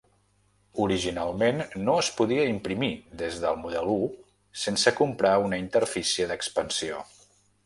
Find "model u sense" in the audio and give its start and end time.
3.65-4.95